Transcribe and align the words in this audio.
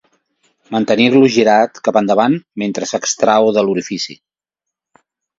Mantenir-lo 0.75 1.27
girat 1.33 1.75
cap 1.87 1.99
endavant 2.01 2.37
mentre 2.61 2.87
s'extrau 2.93 3.51
de 3.59 3.65
l'orifici. 3.67 4.17